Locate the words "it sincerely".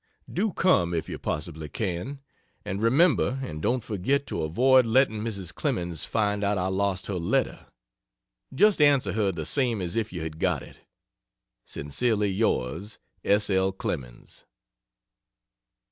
10.63-12.29